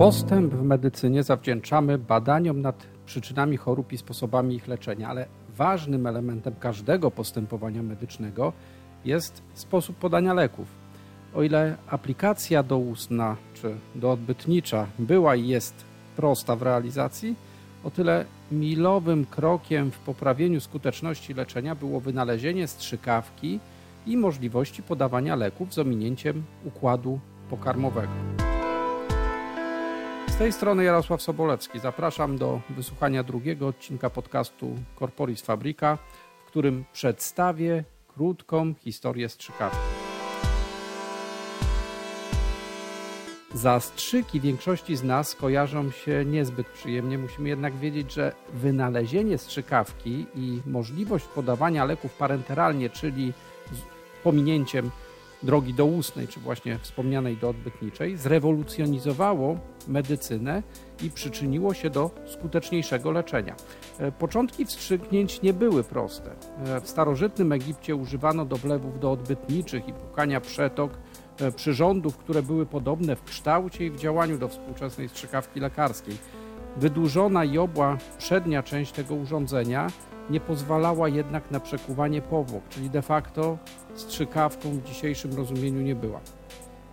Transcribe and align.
Postęp 0.00 0.54
w 0.54 0.62
medycynie 0.62 1.22
zawdzięczamy 1.22 1.98
badaniom 1.98 2.60
nad 2.60 2.86
przyczynami 3.06 3.56
chorób 3.56 3.92
i 3.92 3.98
sposobami 3.98 4.54
ich 4.54 4.68
leczenia, 4.68 5.08
ale 5.08 5.26
ważnym 5.56 6.06
elementem 6.06 6.54
każdego 6.60 7.10
postępowania 7.10 7.82
medycznego 7.82 8.52
jest 9.04 9.42
sposób 9.54 9.96
podania 9.96 10.34
leków. 10.34 10.66
O 11.34 11.42
ile 11.42 11.76
aplikacja 11.86 12.62
doustna 12.62 13.36
czy 13.54 13.74
doodbytnicza 13.94 14.86
była 14.98 15.36
i 15.36 15.48
jest 15.48 15.74
prosta 16.16 16.56
w 16.56 16.62
realizacji, 16.62 17.34
o 17.84 17.90
tyle 17.90 18.24
milowym 18.52 19.26
krokiem 19.26 19.90
w 19.90 19.98
poprawieniu 19.98 20.60
skuteczności 20.60 21.34
leczenia 21.34 21.74
było 21.74 22.00
wynalezienie 22.00 22.68
strzykawki 22.68 23.60
i 24.06 24.16
możliwości 24.16 24.82
podawania 24.82 25.36
leków 25.36 25.74
z 25.74 25.78
ominięciem 25.78 26.42
układu 26.64 27.20
pokarmowego. 27.50 28.39
Tej 30.40 30.52
strony 30.52 30.84
Jarosław 30.84 31.22
Sobolewski. 31.22 31.80
Zapraszam 31.80 32.38
do 32.38 32.60
wysłuchania 32.70 33.22
drugiego 33.22 33.66
odcinka 33.66 34.10
podcastu 34.10 34.76
Corporis 34.98 35.42
Fabrica, 35.42 35.98
w 36.42 36.44
którym 36.44 36.84
przedstawię 36.92 37.84
krótką 38.08 38.74
historię 38.74 39.28
strzykawki. 39.28 39.78
Zastrzyki 43.54 44.40
większości 44.40 44.96
z 44.96 45.02
nas 45.02 45.34
kojarzą 45.34 45.90
się 45.90 46.24
niezbyt 46.24 46.66
przyjemnie. 46.66 47.18
Musimy 47.18 47.48
jednak 47.48 47.76
wiedzieć, 47.76 48.12
że 48.12 48.32
wynalezienie 48.52 49.38
strzykawki 49.38 50.26
i 50.34 50.60
możliwość 50.66 51.24
podawania 51.24 51.84
leków 51.84 52.14
parenteralnie, 52.14 52.90
czyli 52.90 53.32
z 53.72 53.80
pominięciem 54.22 54.90
drogi 55.42 55.74
doustnej, 55.74 56.28
czy 56.28 56.40
właśnie 56.40 56.78
wspomnianej 56.78 57.36
doodbytniczej, 57.36 58.16
zrewolucjonizowało 58.16 59.58
medycynę 59.88 60.62
i 61.02 61.10
przyczyniło 61.10 61.74
się 61.74 61.90
do 61.90 62.10
skuteczniejszego 62.26 63.10
leczenia. 63.10 63.56
E, 63.98 64.12
początki 64.12 64.66
wstrzyknięć 64.66 65.42
nie 65.42 65.52
były 65.52 65.84
proste. 65.84 66.30
E, 66.64 66.80
w 66.80 66.88
starożytnym 66.88 67.52
Egipcie 67.52 67.96
używano 67.96 68.44
do 68.44 68.56
wlewów 68.56 69.00
doodbytniczych 69.00 69.88
i 69.88 69.92
pukania 69.92 70.40
przetok 70.40 70.98
e, 71.40 71.52
przyrządów, 71.52 72.16
które 72.16 72.42
były 72.42 72.66
podobne 72.66 73.16
w 73.16 73.24
kształcie 73.24 73.86
i 73.86 73.90
w 73.90 73.96
działaniu 73.96 74.38
do 74.38 74.48
współczesnej 74.48 75.08
strzykawki 75.08 75.60
lekarskiej. 75.60 76.16
Wydłużona 76.76 77.44
i 77.44 77.58
obła 77.58 77.98
przednia 78.18 78.62
część 78.62 78.92
tego 78.92 79.14
urządzenia 79.14 79.90
nie 80.30 80.40
pozwalała 80.40 81.08
jednak 81.08 81.50
na 81.50 81.60
przekuwanie 81.60 82.22
powłok, 82.22 82.62
czyli 82.68 82.90
de 82.90 83.02
facto 83.02 83.58
strzykawką 83.94 84.70
w 84.70 84.82
dzisiejszym 84.82 85.34
rozumieniu 85.34 85.80
nie 85.80 85.94
była. 85.94 86.20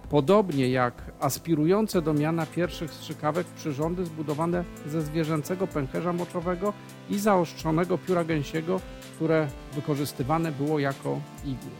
Podobnie 0.10 0.70
jak 0.70 0.94
aspirujące 1.20 2.02
do 2.02 2.14
miana 2.14 2.46
pierwszych 2.46 2.94
strzykawek 2.94 3.48
przyrządy 3.48 4.06
zbudowane 4.06 4.64
ze 4.86 5.02
zwierzęcego 5.02 5.68
pęcherza 5.68 6.14
moczowego 6.14 6.74
i 7.10 7.20
zaostrzonego 7.20 7.98
pióra 7.98 8.24
gęsiego, 8.24 8.82
które 9.16 9.48
wykorzystywane 9.74 10.52
było 10.52 10.80
jako 10.80 11.20
igły. 11.46 11.72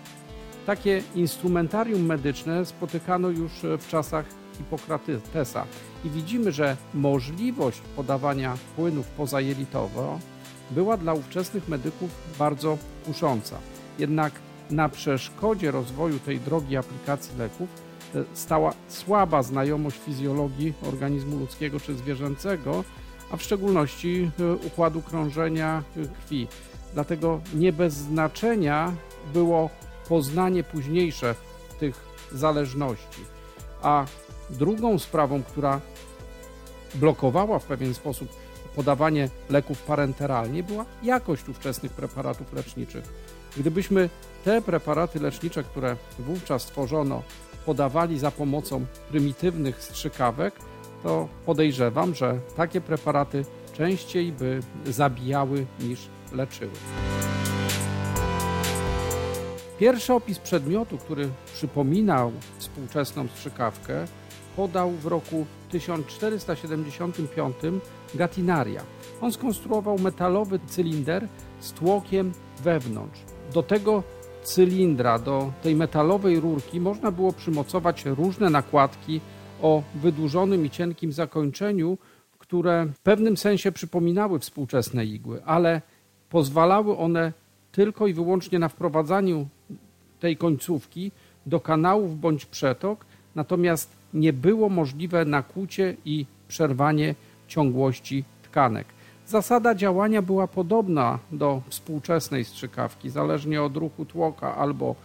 Takie 0.66 1.04
instrumentarium 1.16 2.02
medyczne 2.06 2.66
spotykano 2.66 3.30
już 3.30 3.52
w 3.80 3.88
czasach 3.88 4.26
Hipokratesa 4.58 5.66
i 6.06 6.10
widzimy, 6.10 6.52
że 6.52 6.78
możliwość 6.94 7.82
podawania 7.96 8.58
płynów 8.76 9.08
pozajelitowo 9.08 10.20
była 10.72 10.98
dla 10.98 11.14
ówczesnych 11.14 11.68
medyków 11.68 12.10
bardzo 12.40 12.78
kusząca. 13.06 13.58
Jednak 14.00 14.34
na 14.72 14.90
przeszkodzie 14.90 15.72
rozwoju 15.72 16.20
tej 16.20 16.40
drogi 16.40 16.78
aplikacji 16.78 17.38
leków 17.38 17.70
e, 18.16 18.24
stała 18.34 18.74
słaba 18.88 19.44
znajomość 19.44 19.98
fizjologii 19.98 20.74
organizmu 20.90 21.38
ludzkiego 21.40 21.80
czy 21.80 21.96
zwierzęcego, 21.96 22.84
a 23.32 23.38
w 23.38 23.44
szczególności 23.44 24.32
e, 24.40 24.56
układu 24.68 25.02
krążenia 25.02 25.84
e, 25.98 26.08
krwi. 26.08 26.48
Dlatego 26.94 27.42
nie 27.54 27.74
bez 27.74 27.94
znaczenia 27.94 28.94
było 29.34 29.70
poznanie 30.10 30.64
późniejsze 30.64 31.36
tych 31.80 32.08
zależności. 32.32 33.22
A 33.82 34.06
drugą 34.50 35.00
sprawą, 35.00 35.44
która 35.44 35.82
blokowała 36.96 37.60
w 37.60 37.66
pewien 37.66 37.94
sposób 37.94 38.30
podawanie 38.78 39.30
leków 39.50 39.84
parenteralnie 39.84 40.64
była 40.64 40.86
jakość 41.04 41.50
ówczesnych 41.50 41.92
preparatów 41.92 42.54
leczniczych. 42.54 43.04
Gdybyśmy 43.58 44.10
te 44.46 44.62
preparaty 44.62 45.20
lecznicze, 45.20 45.64
które 45.64 45.96
wówczas 46.20 46.66
tworzono, 46.66 47.24
podawali 47.66 48.20
za 48.20 48.32
pomocą 48.32 48.86
prymitywnych 49.10 49.84
strzykawek, 49.84 50.54
to 51.04 51.28
podejrzewam, 51.46 52.16
że 52.16 52.40
takie 52.56 52.82
preparaty 52.82 53.46
częściej 53.74 54.32
by 54.32 54.60
zabijały 54.86 55.66
niż 55.80 56.00
leczyły. 56.34 56.72
Pierwszy 59.80 60.14
opis 60.14 60.40
przedmiotu, 60.40 60.98
który 60.98 61.30
przypominał 61.54 62.32
współczesną 62.58 63.28
strzykawkę, 63.28 64.08
podał 64.58 64.92
w 64.92 65.06
roku 65.06 65.46
1475 65.70 67.56
Gatinaria. 68.16 68.82
On 69.22 69.32
skonstruował 69.32 70.00
metalowy 70.00 70.60
cylinder 70.68 71.28
z 71.60 71.72
tłokiem 71.72 72.32
wewnątrz. 72.64 73.20
Do 73.54 73.64
tego 73.64 74.04
cylindra, 74.44 75.20
do 75.20 75.52
tej 75.64 75.76
metalowej 75.76 76.40
rurki 76.40 76.80
można 76.80 77.12
było 77.12 77.34
przymocować 77.34 78.06
różne 78.06 78.50
nakładki 78.50 79.22
o 79.62 79.84
wydłużonym 79.96 80.66
i 80.66 80.70
cienkim 80.70 81.12
zakończeniu, 81.12 81.98
które 82.40 82.86
w 82.86 83.00
pewnym 83.00 83.38
sensie 83.38 83.72
przypominały 83.72 84.40
współczesne 84.40 85.06
igły, 85.06 85.44
ale 85.46 85.82
pozwalały 86.30 86.98
one 86.98 87.34
tylko 87.72 88.08
i 88.08 88.14
wyłącznie 88.14 88.60
na 88.60 88.70
wprowadzaniu 88.70 89.48
tej 90.20 90.38
końcówki 90.38 91.12
do 91.46 91.60
kanałów 91.60 92.20
bądź 92.20 92.46
przetok, 92.46 93.06
natomiast 93.36 93.98
nie 94.14 94.34
było 94.34 94.70
możliwe 94.70 95.26
nakłucie 95.26 95.96
i 96.06 96.26
przerwanie 96.48 97.16
ciągłości 97.48 98.24
tkanek. 98.44 98.88
Zasada 99.28 99.76
działania 99.76 100.22
była 100.22 100.48
podobna 100.48 101.20
do 101.32 101.62
współczesnej 101.70 102.46
strzykawki. 102.46 103.10
Zależnie 103.10 103.64
od 103.64 103.78
ruchu 103.78 104.06
tłoka 104.06 104.56
albo 104.56 104.96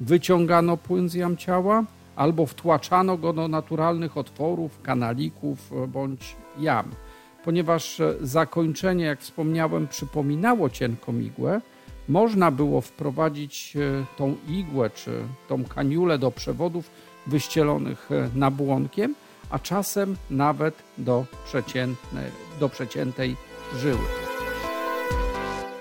wyciągano 0.00 0.76
płyn 0.76 1.08
z 1.08 1.14
jam 1.14 1.36
ciała, 1.36 1.84
albo 2.16 2.46
wtłaczano 2.46 3.16
go 3.18 3.32
do 3.32 3.48
naturalnych 3.48 4.16
otworów, 4.16 4.82
kanalików 4.82 5.70
bądź 5.88 6.36
jam. 6.58 6.90
Ponieważ 7.44 8.02
zakończenie, 8.20 9.04
jak 9.04 9.20
wspomniałem, 9.20 9.88
przypominało 9.88 10.70
cienką 10.70 11.18
igłę, 11.18 11.60
można 12.08 12.50
było 12.50 12.80
wprowadzić 12.80 13.76
e, 13.76 14.04
tą 14.16 14.36
igłę 14.48 14.90
czy 14.90 15.22
tą 15.48 15.64
kaniulę 15.64 16.18
do 16.18 16.30
przewodów 16.30 16.90
wyścielonych 17.26 18.12
e, 18.12 18.30
nabłonkiem, 18.34 19.14
a 19.50 19.58
czasem 19.58 20.16
nawet 20.30 20.74
do, 20.98 21.24
do 22.60 22.68
przeciętej 22.68 23.36
żyły. 23.76 24.06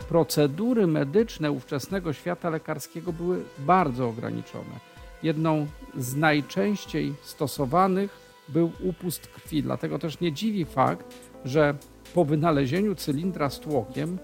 Procedury 0.10 0.88
medyczne 0.88 1.52
ówczesnego 1.52 2.14
świata 2.14 2.50
lekarskiego 2.50 3.14
były 3.14 3.44
bardzo 3.60 4.08
ograniczone. 4.08 4.92
Jedną 5.24 5.68
z 5.98 6.16
najczęściej 6.16 7.14
stosowanych 7.22 8.20
był 8.50 8.72
upust 8.84 9.28
krwi, 9.28 9.64
dlatego 9.64 10.00
też 10.00 10.20
nie 10.20 10.32
dziwi 10.32 10.66
fakt, 10.66 11.06
że 11.46 11.76
po 12.14 12.26
wynalezieniu 12.26 12.96
cylindra 12.96 13.50
z 13.50 13.60
tłokiem 13.60 14.18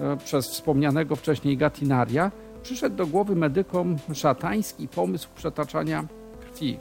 e, 0.00 0.16
przez 0.16 0.48
wspomnianego 0.48 1.16
wcześniej 1.16 1.56
Gatinaria 1.56 2.30
przyszedł 2.62 2.96
do 2.96 3.06
głowy 3.06 3.36
medykom 3.36 3.96
szatański 4.14 4.88
pomysł 4.88 5.28
przetaczania 5.34 6.04
krwi. 6.52 6.78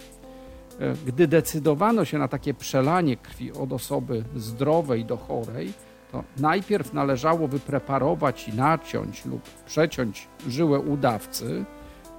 E, 0.79 0.93
gdy 1.05 1.27
decydowano 1.27 2.05
się 2.05 2.17
na 2.17 2.27
takie 2.27 2.53
przelanie 2.53 3.18
krwi 3.18 3.51
od 3.51 3.73
osoby 3.73 4.23
zdrowej 4.35 5.06
do 5.06 5.18
chorej, 5.18 5.73
to 6.12 6.23
najpierw 6.38 6.94
należało 6.94 7.47
wypreparować 7.47 8.47
i 8.47 8.53
naciąć 8.53 9.25
lub 9.25 9.41
przeciąć 9.65 10.27
żyłę 10.47 10.79
udawcy, 10.79 11.65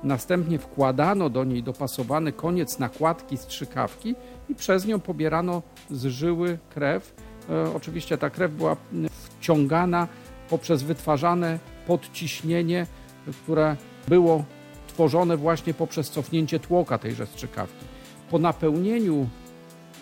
następnie 0.02 0.58
wkładano 0.58 1.30
do 1.30 1.44
niej 1.44 1.62
dopasowany 1.62 2.32
koniec 2.32 2.78
nakładki 2.78 3.36
strzykawki 3.36 4.14
i 4.48 4.54
przez 4.54 4.86
nią 4.86 5.00
pobierano 5.00 5.62
z 5.90 6.06
żyły 6.06 6.58
krew. 6.70 7.14
E, 7.50 7.74
oczywiście 7.74 8.18
ta 8.18 8.30
krew 8.30 8.52
była 8.52 8.76
wciągana 9.38 10.08
poprzez 10.50 10.82
wytwarzane 10.82 11.58
podciśnienie, 11.86 12.86
które 13.44 13.76
było 14.08 14.44
tworzone 14.92 15.36
właśnie 15.36 15.74
poprzez 15.74 16.10
cofnięcie 16.10 16.60
tłoka 16.60 16.98
tejże 16.98 17.26
strzykawki. 17.26 17.84
Po 18.30 18.38
napełnieniu 18.38 19.28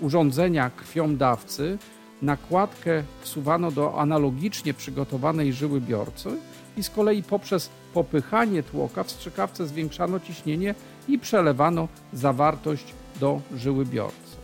urządzenia 0.00 0.70
krwią 0.70 1.16
dawcy 1.16 1.78
nakładkę 2.22 3.02
wsuwano 3.20 3.70
do 3.70 4.00
analogicznie 4.00 4.74
przygotowanej 4.74 5.52
żyły 5.52 5.80
biorcy 5.80 6.28
i 6.76 6.82
z 6.82 6.90
kolei 6.90 7.22
poprzez 7.22 7.70
popychanie 7.94 8.62
tłoka 8.62 9.04
w 9.04 9.10
strzykawce 9.10 9.66
zwiększano 9.66 10.20
ciśnienie 10.20 10.74
i 11.08 11.18
przelewano 11.18 11.88
zawartość 12.12 12.84
do 13.20 13.40
żyły 13.56 13.86
biorcy. 13.86 14.36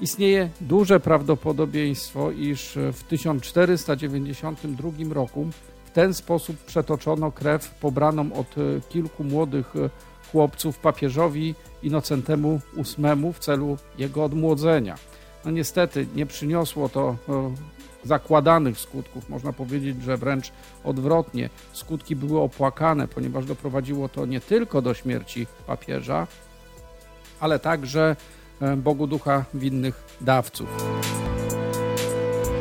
Istnieje 0.00 0.50
duże 0.60 1.00
prawdopodobieństwo, 1.00 2.30
iż 2.30 2.78
w 2.92 3.02
1492 3.02 4.90
roku 5.10 5.48
ten 5.92 6.14
sposób 6.14 6.56
przetoczono 6.56 7.32
krew 7.32 7.70
pobraną 7.70 8.32
od 8.32 8.54
kilku 8.88 9.24
młodych 9.24 9.74
chłopców 10.32 10.78
papieżowi 10.78 11.54
Inocentemu 11.82 12.60
VIII 12.76 13.32
w 13.32 13.38
celu 13.38 13.78
jego 13.98 14.24
odmłodzenia. 14.24 14.94
No 15.44 15.50
niestety 15.50 16.06
nie 16.14 16.26
przyniosło 16.26 16.88
to 16.88 17.16
e, 17.28 17.54
zakładanych 18.04 18.78
skutków. 18.78 19.28
Można 19.28 19.52
powiedzieć, 19.52 20.02
że 20.02 20.16
wręcz 20.16 20.52
odwrotnie. 20.84 21.50
Skutki 21.72 22.16
były 22.16 22.40
opłakane, 22.40 23.08
ponieważ 23.08 23.44
doprowadziło 23.44 24.08
to 24.08 24.26
nie 24.26 24.40
tylko 24.40 24.82
do 24.82 24.94
śmierci 24.94 25.46
papieża, 25.66 26.26
ale 27.40 27.58
także 27.58 28.16
e, 28.60 28.76
Bogu 28.76 29.06
Ducha 29.06 29.44
winnych 29.54 30.04
dawców. 30.20 30.68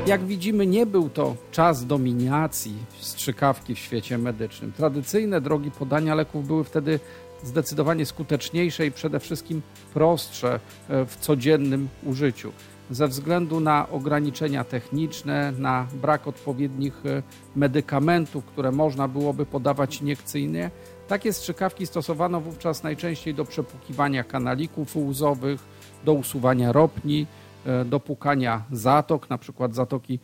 Jak 0.07 0.25
widzimy, 0.25 0.67
nie 0.67 0.85
był 0.85 1.09
to 1.09 1.35
czas 1.51 1.85
dominacji 1.85 2.73
strzykawki 2.99 3.75
w 3.75 3.79
świecie 3.79 4.17
medycznym. 4.17 4.71
Tradycyjne 4.71 5.41
drogi 5.41 5.71
podania 5.71 6.15
leków 6.15 6.47
były 6.47 6.63
wtedy 6.63 6.99
zdecydowanie 7.43 8.05
skuteczniejsze 8.05 8.85
i 8.85 8.91
przede 8.91 9.19
wszystkim 9.19 9.61
prostsze 9.93 10.59
e, 10.89 11.05
w 11.05 11.15
codziennym 11.15 11.89
użyciu. 12.03 12.51
Ze 12.91 13.07
względu 13.07 13.59
na 13.59 13.89
ograniczenia 13.89 14.63
techniczne, 14.63 15.53
na 15.57 15.87
brak 15.93 16.27
odpowiednich 16.27 17.05
e, 17.05 17.23
medykamentów, 17.55 18.45
które 18.45 18.71
można 18.71 19.07
byłoby 19.07 19.45
podawać 19.45 20.01
iniekcyjnie, 20.01 20.71
takie 21.07 21.33
strzykawki 21.33 21.87
stosowano 21.87 22.41
wówczas 22.41 22.83
najczęściej 22.83 23.33
do 23.33 23.45
przepłukiwania 23.45 24.23
kanalików 24.23 24.95
łzowych, 24.95 25.61
do 26.05 26.13
usuwania 26.13 26.71
ropni, 26.71 27.27
do 27.85 27.99
pukania 27.99 28.63
zatok, 28.71 29.29
na 29.29 29.37
przykład 29.37 29.75
zatoki 29.75 30.19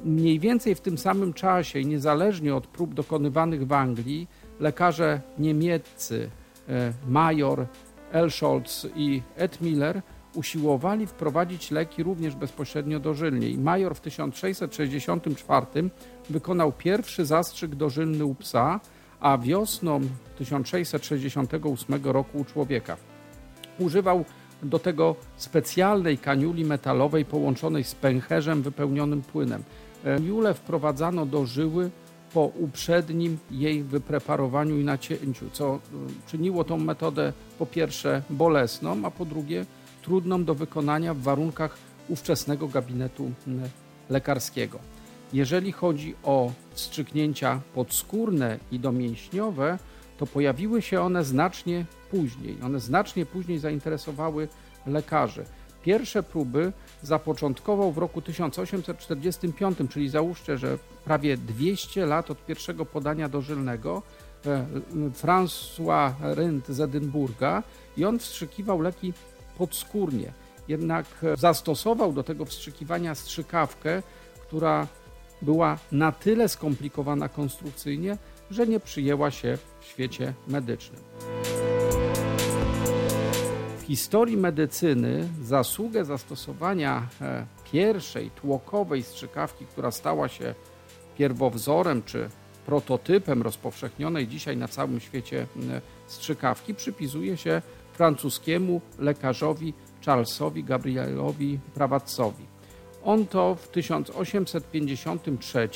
Mniej 0.03 0.39
więcej 0.39 0.75
w 0.75 0.81
tym 0.81 0.97
samym 0.97 1.33
czasie 1.33 1.83
niezależnie 1.83 2.55
od 2.55 2.67
prób 2.67 2.93
dokonywanych 2.93 3.67
w 3.67 3.73
Anglii, 3.73 4.27
lekarze 4.59 5.21
niemieccy 5.37 6.29
e, 6.69 6.93
Major, 7.07 7.65
Elscholz 8.11 8.87
i 8.95 9.21
Ed 9.35 9.61
Miller 9.61 10.01
usiłowali 10.35 11.07
wprowadzić 11.07 11.71
leki 11.71 12.03
również 12.03 12.35
bezpośrednio 12.35 12.99
dożylnie. 12.99 13.49
I 13.49 13.57
Major 13.57 13.95
w 13.95 14.01
1664 14.01 15.65
wykonał 16.29 16.71
pierwszy 16.71 17.25
zastrzyk 17.25 17.75
dożylny 17.75 18.25
u 18.25 18.35
psa, 18.35 18.79
a 19.19 19.37
wiosną 19.37 20.01
1668 20.37 22.03
roku 22.03 22.37
u 22.37 22.45
człowieka. 22.45 22.97
Używał 23.79 24.25
do 24.63 24.79
tego 24.79 25.15
specjalnej 25.37 26.17
kaniuli 26.17 26.65
metalowej 26.65 27.25
połączonej 27.25 27.83
z 27.83 27.95
pęcherzem 27.95 28.61
wypełnionym 28.61 29.21
płynem. 29.21 29.63
Kaniulę 30.03 30.53
wprowadzano 30.53 31.25
do 31.25 31.45
żyły 31.45 31.89
po 32.33 32.41
uprzednim 32.41 33.37
jej 33.51 33.83
wypreparowaniu 33.83 34.79
i 34.79 34.83
nacięciu, 34.83 35.49
co 35.53 35.75
e, 35.75 35.79
czyniło 36.27 36.63
tą 36.63 36.77
metodę 36.77 37.33
po 37.59 37.65
pierwsze 37.65 38.21
bolesną, 38.29 38.97
a 39.05 39.11
po 39.11 39.25
drugie 39.25 39.65
trudną 40.09 40.43
do 40.43 40.55
wykonania 40.55 41.13
w 41.13 41.21
warunkach 41.21 41.77
ówczesnego 42.07 42.67
gabinetu 42.67 43.31
lekarskiego. 44.09 44.79
Jeżeli 45.33 45.71
chodzi 45.71 46.15
o 46.23 46.51
wstrzyknięcia 46.71 47.61
podskórne 47.75 48.59
i 48.71 48.79
domięśniowe, 48.79 49.79
to 50.17 50.25
pojawiły 50.25 50.81
się 50.81 51.01
one 51.01 51.23
znacznie 51.23 51.85
później. 52.11 52.57
One 52.63 52.79
znacznie 52.79 53.25
później 53.25 53.59
zainteresowały 53.59 54.47
lekarzy. 54.87 55.45
Pierwsze 55.83 56.23
próby 56.23 56.73
zapoczątkował 57.03 57.91
w 57.91 57.97
roku 57.97 58.21
1845, 58.21 59.77
czyli 59.89 60.09
załóżcie, 60.09 60.57
że 60.57 60.77
prawie 61.05 61.37
200 61.37 62.05
lat 62.05 62.31
od 62.31 62.45
pierwszego 62.45 62.85
podania 62.85 63.29
dożylnego, 63.29 64.01
e, 64.45 64.65
François 65.21 66.13
Rynd 66.21 66.67
z 66.67 66.79
Edynburga 66.79 67.63
i 67.97 68.05
on 68.05 68.19
wstrzykiwał 68.19 68.81
leki 68.81 69.13
podskórnie. 69.59 70.33
Jednak 70.67 71.05
zastosował 71.37 72.13
do 72.13 72.23
tego 72.23 72.45
wstrzykiwania 72.45 73.15
strzykawkę, 73.15 74.03
która 74.47 74.87
była 75.41 75.77
na 75.91 76.11
tyle 76.11 76.49
skomplikowana 76.49 77.29
konstrukcyjnie, 77.29 78.17
że 78.51 78.67
nie 78.67 78.79
przyjęła 78.79 79.31
się 79.31 79.57
w 79.79 79.85
świecie 79.85 80.33
medycznym. 80.47 81.01
W 83.79 83.83
historii 83.87 84.37
medycyny 84.37 85.27
zasługę 85.43 86.05
zastosowania 86.05 87.07
e, 87.21 87.45
pierwszej 87.71 88.31
tłokowej 88.31 89.03
strzykawki, 89.03 89.65
która 89.65 89.91
stała 89.91 90.27
się 90.27 90.55
pierwowzorem 91.17 92.03
czy 92.03 92.29
prototypem 92.65 93.41
rozpowszechnionej 93.41 94.27
dzisiaj 94.27 94.57
na 94.57 94.67
całym 94.67 94.99
świecie 94.99 95.47
strzykawki, 96.07 96.75
przypisuje 96.75 97.37
się 97.37 97.61
francuskiemu 97.99 98.81
lekarzowi 98.99 99.73
Charlesowi 100.05 100.63
Gabrielowi 100.63 101.59
Prawatcowi. 101.73 102.45
On 103.03 103.25
to 103.25 103.55
w 103.55 103.67
1853 103.67 105.69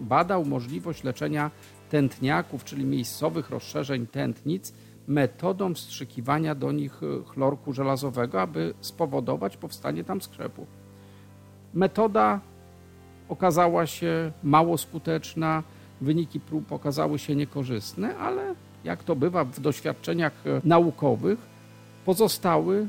badał 0.00 0.44
możliwość 0.44 1.04
leczenia 1.04 1.50
tętniaków, 1.90 2.64
czyli 2.64 2.84
miejscowych 2.84 3.50
rozszerzeń 3.50 4.06
tętnic, 4.06 4.72
metodą 5.06 5.74
wstrzykiwania 5.74 6.54
do 6.54 6.72
nich 6.72 7.00
e, 7.02 7.06
chlorku 7.24 7.72
żelazowego, 7.72 8.40
aby 8.40 8.74
spowodować 8.80 9.56
powstanie 9.56 10.04
tam 10.04 10.22
skrzepu. 10.22 10.66
Metoda 11.74 12.40
okazała 13.28 13.86
się 13.86 14.32
mało 14.42 14.78
skuteczna, 14.78 15.62
wyniki 16.00 16.40
prób 16.40 16.72
okazały 16.72 17.18
się 17.18 17.36
niekorzystne, 17.36 18.16
ale 18.16 18.54
jak 18.84 19.04
to 19.04 19.16
bywa 19.16 19.44
w 19.44 19.60
doświadczeniach 19.60 20.32
e, 20.46 20.60
naukowych, 20.64 21.51
pozostały 22.04 22.88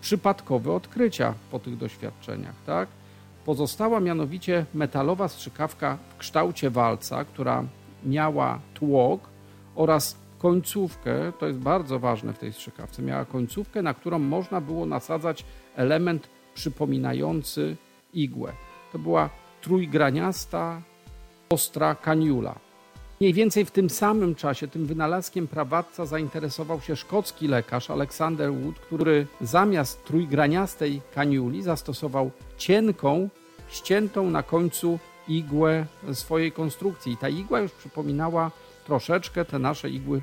przypadkowe 0.00 0.72
odkrycia 0.72 1.34
po 1.50 1.58
tych 1.58 1.76
doświadczeniach. 1.76 2.54
Tak? 2.66 2.88
Pozostała 3.44 4.00
mianowicie 4.00 4.66
metalowa 4.74 5.28
strzykawka 5.28 5.98
w 6.14 6.16
kształcie 6.18 6.70
walca, 6.70 7.24
która 7.24 7.64
miała 8.04 8.60
tłok 8.74 9.20
oraz 9.74 10.16
końcówkę, 10.38 11.32
to 11.38 11.46
jest 11.46 11.58
bardzo 11.58 11.98
ważne 11.98 12.32
w 12.32 12.38
tej 12.38 12.52
strzykawce, 12.52 13.02
miała 13.02 13.24
końcówkę, 13.24 13.82
na 13.82 13.94
którą 13.94 14.18
można 14.18 14.60
było 14.60 14.86
nasadzać 14.86 15.44
element 15.76 16.28
przypominający 16.54 17.76
igłę. 18.14 18.52
To 18.92 18.98
była 18.98 19.30
trójgraniasta, 19.60 20.82
ostra 21.50 21.94
kaniula. 21.94 22.54
Mniej 23.22 23.34
więcej 23.34 23.64
w 23.64 23.70
tym 23.70 23.90
samym 23.90 24.34
czasie 24.34 24.68
tym 24.68 24.86
wynalazkiem 24.86 25.48
prawatca 25.48 26.06
zainteresował 26.06 26.80
się 26.80 26.96
szkocki 26.96 27.48
lekarz 27.48 27.90
Alexander 27.90 28.52
Wood, 28.54 28.78
który 28.78 29.26
zamiast 29.40 30.04
trójgraniastej 30.04 31.00
kaniuli 31.14 31.62
zastosował 31.62 32.30
cienką, 32.56 33.28
ściętą 33.68 34.30
na 34.30 34.42
końcu 34.42 34.98
igłę 35.28 35.86
swojej 36.12 36.52
konstrukcji. 36.52 37.12
I 37.12 37.16
ta 37.16 37.28
igła 37.28 37.60
już 37.60 37.72
przypominała 37.72 38.50
troszeczkę 38.86 39.44
te 39.44 39.58
nasze 39.58 39.90
igły 39.90 40.22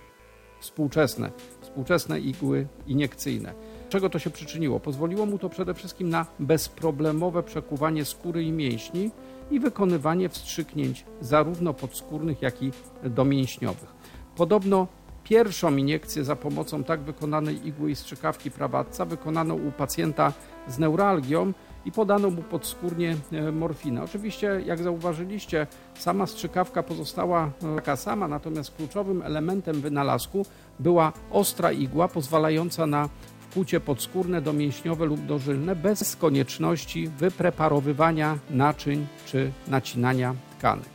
współczesne, 0.60 1.32
współczesne 1.62 2.20
igły 2.20 2.68
iniekcyjne. 2.88 3.53
Czego 3.89 4.10
to 4.10 4.20
się 4.20 4.29
przyczyniło? 4.29 4.79
Pozwoliło 4.79 5.25
mu 5.25 5.38
to 5.38 5.50
przede 5.50 5.74
wszystkim 5.74 6.10
na 6.10 6.25
bezproblemowe 6.39 7.44
przekuwanie 7.44 8.06
skóry 8.06 8.44
i 8.44 8.51
mięśni 8.51 9.12
i 9.51 9.60
wykonywanie 9.60 10.29
wstrzyknięć 10.29 11.06
zarówno 11.22 11.74
podskórnych, 11.74 12.41
jak 12.41 12.63
i 12.63 12.72
domięśniowych. 13.03 13.94
Podobno 14.36 14.88
pierwszą 15.24 15.75
iniekcję 15.75 16.24
za 16.24 16.36
pomocą 16.36 16.84
tak 16.84 17.01
wykonanej 17.01 17.68
igły 17.68 17.91
i 17.91 17.96
strzykawki 17.96 18.51
prawatca 18.51 19.06
wykonano 19.06 19.56
u 19.56 19.72
pacjenta 19.72 20.34
z 20.68 20.79
neuralgią 20.79 21.53
i 21.86 21.91
podano 21.91 22.29
mu 22.29 22.41
podskórnie 22.41 23.15
e, 23.32 23.51
morfinę. 23.51 24.03
Oczywiście, 24.03 24.62
jak 24.65 24.84
zauważyliście, 24.84 25.68
sama 26.00 26.27
strzykawka 26.27 26.84
pozostała 26.84 27.51
e, 27.63 27.75
taka 27.75 27.96
sama, 27.96 28.27
natomiast 28.27 28.75
kluczowym 28.75 29.22
elementem 29.22 29.82
wynalazku 29.82 30.46
była 30.79 31.13
ostra 31.32 31.72
igła 31.72 32.08
pozwalająca 32.08 32.88
na 32.88 33.10
wkłucie 33.50 33.79
podskórne, 33.79 34.41
domięśniowe 34.41 35.06
lub 35.06 35.25
dożylne 35.25 35.75
bez 35.75 36.15
konieczności 36.15 37.08
wypreparowywania 37.08 38.38
naczyń 38.50 39.08
czy 39.25 39.51
nacinania 39.68 40.36
tkanek. 40.58 40.89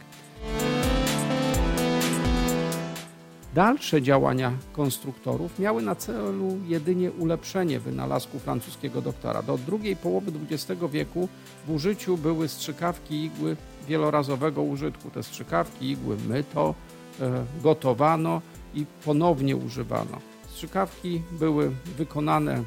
Dalsze 3.54 4.02
działania 4.02 4.52
konstruktorów 4.72 5.58
miały 5.58 5.82
na 5.82 5.94
celu 5.94 6.58
jedynie 6.66 7.10
ulepszenie 7.12 7.80
wynalazku 7.80 8.38
francuskiego 8.38 9.02
doktora. 9.02 9.42
Do 9.42 9.58
drugiej 9.58 9.96
połowy 9.96 10.32
XX 10.50 10.80
wieku 10.92 11.28
w 11.66 11.70
użyciu 11.70 12.16
były 12.16 12.48
strzykawki 12.48 13.24
igły 13.24 13.56
wielorazowego 13.88 14.62
użytku. 14.62 15.10
Te 15.10 15.22
strzykawki 15.22 15.90
igły 15.90 16.16
myto, 16.28 16.74
e, 17.20 17.44
gotowano 17.62 18.42
i 18.74 18.86
ponownie 19.04 19.56
używano. 19.56 20.33
Strzykawki 20.54 21.22
były 21.30 21.72
wykonane 21.96 22.64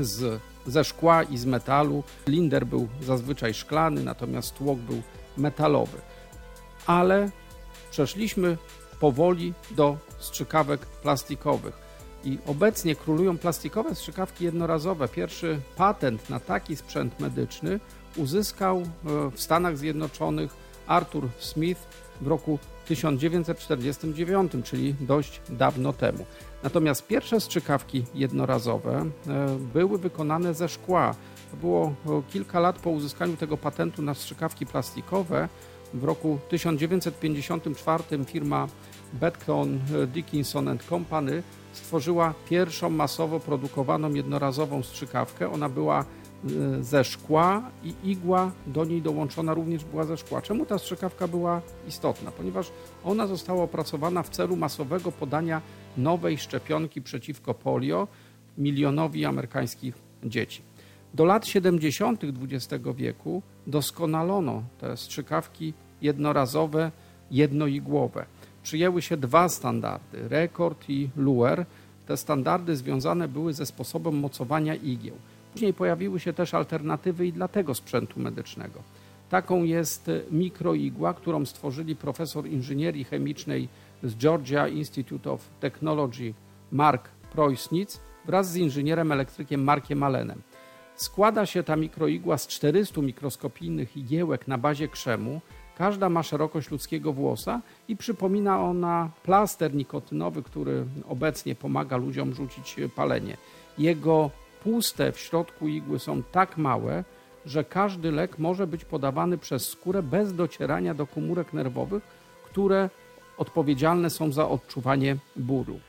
z, 0.00 0.40
ze 0.66 0.84
szkła 0.84 1.22
i 1.22 1.38
z 1.38 1.44
metalu. 1.44 2.02
Linder 2.26 2.66
był 2.66 2.88
zazwyczaj 3.02 3.54
szklany, 3.54 4.04
natomiast 4.04 4.54
tłok 4.54 4.78
był 4.78 5.02
metalowy. 5.36 5.98
Ale 6.86 7.30
przeszliśmy 7.90 8.56
powoli 9.00 9.54
do 9.70 9.96
strzykawek 10.18 10.86
plastikowych. 10.86 11.78
I 12.24 12.38
obecnie 12.46 12.96
królują 12.96 13.38
plastikowe 13.38 13.94
strzykawki 13.94 14.44
jednorazowe. 14.44 15.08
Pierwszy 15.08 15.60
patent 15.76 16.30
na 16.30 16.40
taki 16.40 16.76
sprzęt 16.76 17.20
medyczny 17.20 17.80
uzyskał 18.16 18.78
e, 18.78 18.86
w 19.30 19.40
Stanach 19.40 19.78
Zjednoczonych 19.78 20.67
Arthur 20.88 21.28
Smith 21.38 21.80
w 22.20 22.26
roku 22.26 22.58
1949, 22.86 24.52
czyli 24.64 24.94
dość 25.00 25.40
dawno 25.48 25.92
temu. 25.92 26.26
Natomiast 26.62 27.06
pierwsze 27.06 27.40
strzykawki 27.40 28.04
jednorazowe 28.14 29.04
e, 29.28 29.56
były 29.74 29.98
wykonane 29.98 30.54
ze 30.54 30.68
szkła. 30.68 31.14
To 31.50 31.56
było 31.56 31.86
e, 31.86 32.22
kilka 32.32 32.60
lat 32.60 32.78
po 32.78 32.90
uzyskaniu 32.90 33.36
tego 33.36 33.56
patentu 33.56 34.02
na 34.02 34.14
strzykawki 34.14 34.66
plastikowe. 34.66 35.48
W 35.94 36.04
roku 36.04 36.38
1954 36.48 38.24
firma 38.24 38.68
Betcon 39.12 39.80
Dickinson 40.06 40.78
Company 40.88 41.42
stworzyła 41.72 42.34
pierwszą 42.48 42.90
masowo 42.90 43.40
produkowaną 43.40 44.14
jednorazową 44.14 44.82
strzykawkę. 44.82 45.52
Ona 45.52 45.68
była 45.68 46.00
e, 46.00 46.04
ze 46.80 47.04
szkła 47.04 47.70
i 47.84 48.10
igła 48.10 48.50
do 48.66 48.84
niej 48.84 49.02
dołączona 49.02 49.54
również 49.54 49.84
była 49.84 50.04
ze 50.04 50.16
szkła. 50.16 50.42
Czemu 50.42 50.66
ta 50.66 50.78
strzykawka 50.78 51.28
była 51.28 51.60
istotna? 51.88 52.30
Ponieważ 52.30 52.70
ona 53.04 53.26
została 53.26 53.62
opracowana 53.62 54.22
w 54.22 54.28
celu 54.28 54.56
masowego 54.56 55.12
podania 55.12 55.62
nowej 55.96 56.38
szczepionki 56.38 57.02
przeciwko 57.02 57.54
polio 57.54 58.08
milionowi 58.58 59.24
amerykańskich 59.24 59.94
dzieci. 60.24 60.62
Do 61.14 61.24
lat 61.24 61.46
70. 61.46 62.24
XX 62.24 62.84
wieku 62.96 63.42
doskonalono 63.66 64.62
te 64.80 64.96
strzykawki 64.96 65.74
jednorazowe, 66.02 66.90
jednoigłowe 67.30 68.26
przyjęły 68.62 69.02
się 69.02 69.16
dwa 69.16 69.48
standardy, 69.48 70.28
rekord 70.28 70.90
i 70.90 71.10
luer. 71.16 71.66
Te 72.06 72.16
standardy 72.16 72.76
związane 72.76 73.28
były 73.28 73.54
ze 73.54 73.66
sposobem 73.66 74.18
mocowania 74.18 74.74
igieł. 74.74 75.14
Później 75.52 75.74
pojawiły 75.74 76.20
się 76.20 76.32
też 76.32 76.54
alternatywy 76.54 77.26
i 77.26 77.32
dla 77.32 77.48
tego 77.48 77.74
sprzętu 77.74 78.20
medycznego. 78.20 78.82
Taką 79.30 79.64
jest 79.64 80.10
mikroigła, 80.30 81.14
którą 81.14 81.44
stworzyli 81.44 81.96
profesor 81.96 82.46
inżynierii 82.46 83.04
chemicznej 83.04 83.68
z 84.02 84.16
Georgia 84.16 84.68
Institute 84.68 85.32
of 85.32 85.48
Technology 85.60 86.34
Mark 86.72 87.08
Proisnitz 87.32 88.00
wraz 88.24 88.50
z 88.50 88.56
inżynierem 88.56 89.12
elektrykiem 89.12 89.64
Markiem 89.64 90.02
Allenem. 90.02 90.42
Składa 90.96 91.46
się 91.46 91.62
ta 91.62 91.76
mikroigła 91.76 92.38
z 92.38 92.46
400 92.46 93.00
mikroskopijnych 93.00 93.96
igiełek 93.96 94.48
na 94.48 94.58
bazie 94.58 94.88
krzemu, 94.88 95.40
Każda 95.78 96.08
ma 96.08 96.22
szerokość 96.22 96.70
ludzkiego 96.70 97.12
włosa 97.12 97.60
i 97.88 97.96
przypomina 97.96 98.62
ona 98.62 99.10
plaster 99.22 99.74
nikotynowy, 99.74 100.42
który 100.42 100.84
obecnie 101.08 101.54
pomaga 101.54 101.96
ludziom 101.96 102.34
rzucić 102.34 102.76
palenie. 102.96 103.36
Jego 103.78 104.30
puste 104.62 105.12
w 105.12 105.18
środku 105.18 105.68
igły 105.68 105.98
są 105.98 106.22
tak 106.22 106.56
małe, 106.56 107.04
że 107.46 107.64
każdy 107.64 108.12
lek 108.12 108.38
może 108.38 108.66
być 108.66 108.84
podawany 108.84 109.38
przez 109.38 109.68
skórę 109.68 110.02
bez 110.02 110.34
docierania 110.34 110.94
do 110.94 111.06
komórek 111.06 111.52
nerwowych, 111.52 112.02
które 112.44 112.90
odpowiedzialne 113.38 114.10
są 114.10 114.32
za 114.32 114.48
odczuwanie 114.48 115.16
bólu. 115.36 115.80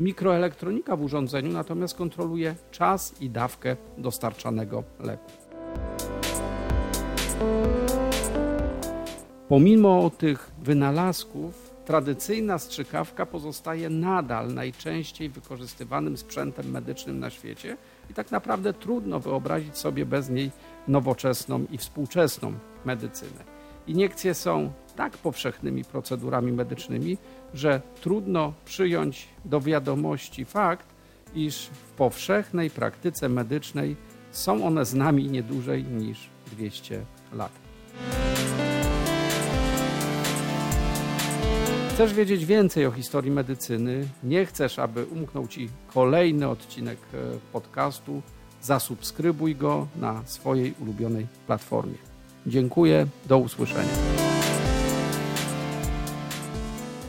Mikroelektronika 0.00 0.96
w 0.96 1.02
urządzeniu 1.02 1.52
natomiast 1.52 1.96
kontroluje 1.96 2.54
czas 2.70 3.14
i 3.20 3.30
dawkę 3.30 3.76
dostarczanego 3.98 4.84
leku. 5.00 5.30
Pomimo 9.48 10.10
tych 10.10 10.50
wynalazków, 10.62 11.74
tradycyjna 11.84 12.58
strzykawka 12.58 13.26
pozostaje 13.26 13.90
nadal 13.90 14.54
najczęściej 14.54 15.28
wykorzystywanym 15.28 16.16
sprzętem 16.16 16.70
medycznym 16.70 17.18
na 17.18 17.30
świecie 17.30 17.76
i 18.10 18.14
tak 18.14 18.30
naprawdę 18.30 18.72
trudno 18.72 19.20
wyobrazić 19.20 19.78
sobie 19.78 20.06
bez 20.06 20.30
niej 20.30 20.50
nowoczesną 20.88 21.64
i 21.70 21.78
współczesną 21.78 22.52
medycynę. 22.84 23.44
Iniekcje 23.86 24.34
są 24.34 24.72
tak 24.96 25.18
powszechnymi 25.18 25.84
procedurami 25.84 26.52
medycznymi, 26.52 27.18
że 27.54 27.80
trudno 28.00 28.52
przyjąć 28.64 29.28
do 29.44 29.60
wiadomości 29.60 30.44
fakt, 30.44 30.86
iż 31.34 31.66
w 31.66 31.90
powszechnej 31.90 32.70
praktyce 32.70 33.28
medycznej 33.28 33.96
są 34.32 34.66
one 34.66 34.84
z 34.84 34.94
nami 34.94 35.30
nie 35.30 35.42
dłużej 35.42 35.84
niż 35.84 36.28
200 36.46 37.04
lat. 37.32 37.63
Chcesz 41.94 42.14
wiedzieć 42.14 42.46
więcej 42.46 42.86
o 42.86 42.90
historii 42.90 43.30
medycyny, 43.30 44.08
nie 44.24 44.46
chcesz, 44.46 44.78
aby 44.78 45.04
umknął 45.04 45.48
Ci 45.48 45.68
kolejny 45.86 46.48
odcinek 46.48 46.98
e, 47.14 47.16
podcastu, 47.52 48.22
zasubskrybuj 48.62 49.56
go 49.56 49.86
na 49.96 50.22
swojej 50.26 50.74
ulubionej 50.80 51.26
platformie. 51.46 51.98
Dziękuję, 52.46 53.06
do 53.26 53.38
usłyszenia. 53.38 54.23